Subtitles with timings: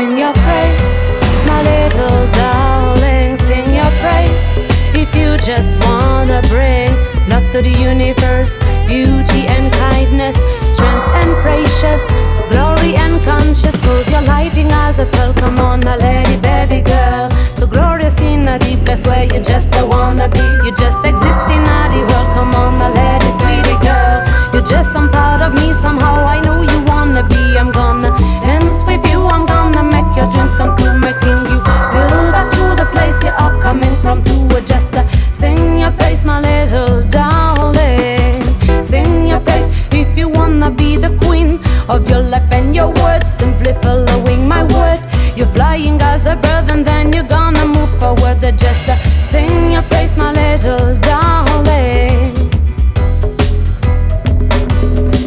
[0.00, 1.10] sing your praise,
[1.46, 4.46] my little darling, sing your praise.
[5.02, 6.90] If you just wanna bring
[7.28, 8.52] love to the universe,
[8.86, 10.36] beauty and kindness,
[10.72, 12.02] strength and precious,
[12.48, 15.30] glory and conscious, cause you're lighting as a well.
[46.72, 48.38] And then you're gonna move forward.
[48.56, 48.82] Just
[49.30, 52.34] sing your praise, my little darling.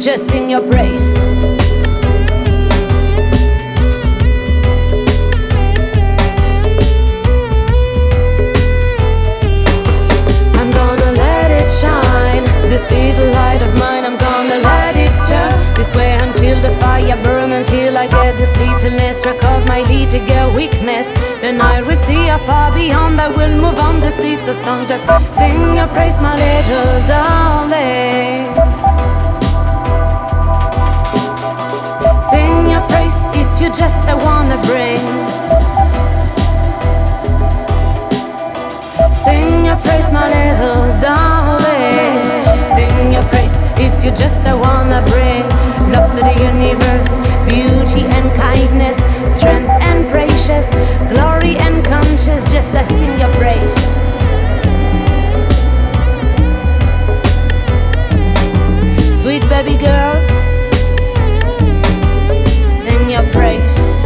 [0.00, 1.36] Just sing your praise.
[10.58, 12.44] I'm gonna let it shine.
[12.68, 17.16] This little light of mine, I'm gonna let it turn this way until the fire
[17.22, 17.31] burn.
[18.02, 21.12] I get this littleness struck of my little weakness.
[21.40, 24.00] Then I will see how far beyond I will move on.
[24.00, 28.42] This little song, just sing your praise, my little darling.
[32.20, 34.98] Sing your praise if you just uh, wanna bring.
[39.14, 42.18] Sing your praise, my little darling.
[42.66, 44.44] Sing your praise if you just
[59.64, 60.14] baby girl,
[62.66, 64.02] sing your praise.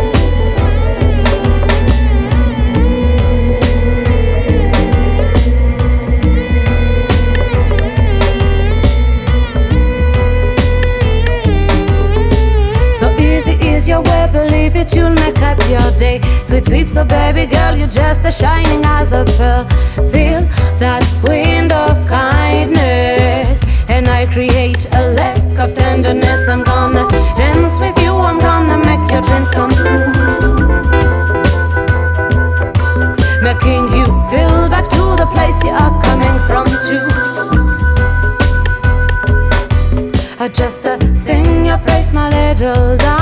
[12.99, 16.21] So easy is your way, believe it, you'll make up your day.
[16.45, 19.65] Sweet, sweet, so baby girl, you're just a shining as a pearl.
[20.11, 20.43] Feel
[20.79, 25.11] that wind of kindness, and I create a
[25.57, 26.49] lake of tenderness.
[26.49, 27.07] I'm gonna
[27.37, 30.07] dance with you, I'm gonna make your dreams come true.
[33.43, 37.07] Making you feel back to the place you are coming from, too.
[40.39, 43.16] I just uh, sing your praise, my little darling.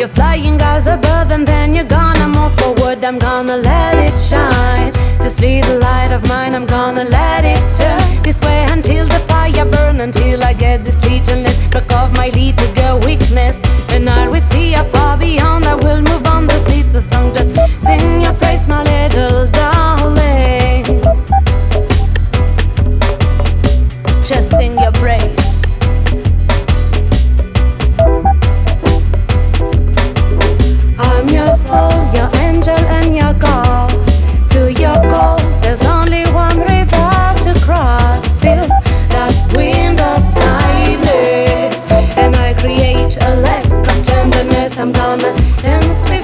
[0.00, 3.04] You're flying as a bird, and then you're gonna move forward.
[3.04, 4.94] I'm gonna let it shine.
[5.20, 9.66] This little light of mine, I'm gonna let it turn this way until the fire
[9.66, 10.00] burn.
[10.00, 13.60] Until I get this littleness, back of my little girl weakness.
[45.10, 46.19] I'm dance with